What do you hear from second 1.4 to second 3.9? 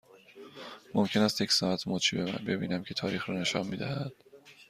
یک ساعت مچی ببینم که تاریخ را نشان می